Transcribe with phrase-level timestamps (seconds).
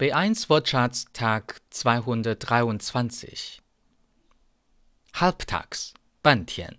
[0.00, 3.60] B1 Wortschatz Tag 223
[5.12, 5.92] Halbtags,
[6.22, 6.78] Bantian.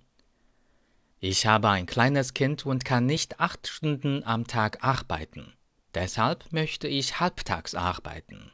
[1.19, 5.51] Ich habe ein kleines Kind und kann nicht acht Stunden am Tag arbeiten.
[5.93, 8.53] Deshalb möchte ich halbtags arbeiten.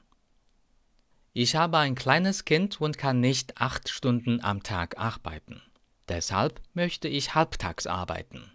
[1.33, 5.61] Ich habe ein kleines Kind und kann nicht acht Stunden am Tag arbeiten.
[6.09, 8.51] Deshalb möchte ich halbtags arbeiten.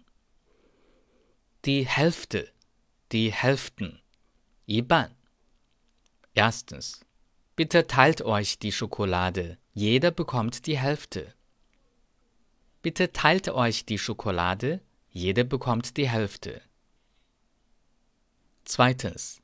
[1.63, 2.51] Die Hälfte,
[3.13, 4.01] die Hälften,
[4.65, 5.15] Iban.
[6.33, 7.05] Erstens.
[7.55, 9.57] Bitte teilt euch die Schokolade.
[9.73, 11.33] Jeder bekommt die Hälfte.
[12.81, 14.81] Bitte teilt euch die Schokolade.
[15.09, 16.61] Jeder bekommt die Hälfte.
[18.63, 19.41] Zweitens.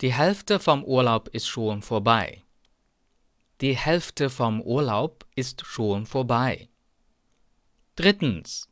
[0.00, 2.42] Die Hälfte vom Urlaub ist schon vorbei.
[3.60, 6.68] Die Hälfte vom Urlaub ist schon vorbei.
[7.94, 8.68] Drittens.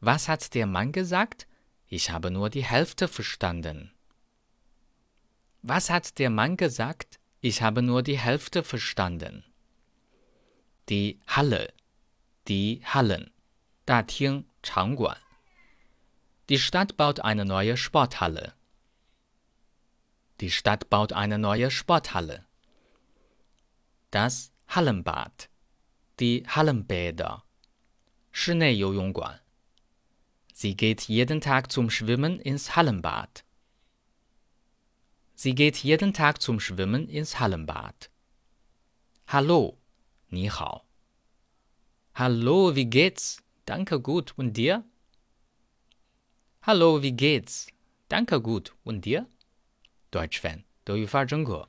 [0.00, 1.48] Was hat der Mann gesagt?
[1.86, 3.92] Ich habe nur die Hälfte verstanden.
[5.62, 7.20] Was hat der Mann gesagt?
[7.40, 9.44] Ich habe nur die Hälfte verstanden.
[10.88, 11.72] Die Halle,
[12.48, 13.30] die Hallen,
[13.86, 15.16] Da Ting, Changguan.
[16.48, 18.54] Die Stadt baut eine neue Sporthalle.
[20.40, 22.46] Die Stadt baut eine neue Sporthalle.
[24.10, 25.50] Das Hallenbad,
[26.18, 27.44] die Hallenbäder,
[28.32, 29.38] Guan.
[30.52, 33.44] Sie geht jeden Tag zum Schwimmen ins Hallenbad.
[35.39, 38.09] Sie geht jeden Tag zum Schwimmen ins Hallenbad.
[39.27, 39.77] Hallo,
[40.29, 40.85] 你好.
[42.13, 43.43] Hallo, wie geht's?
[43.65, 44.33] Danke gut.
[44.37, 44.83] Und dir?
[46.61, 47.67] Hallo, wie geht's?
[48.07, 48.73] Danke gut.
[48.83, 49.27] Und dir?
[50.11, 51.67] Deutsch-Fan，德语发真课。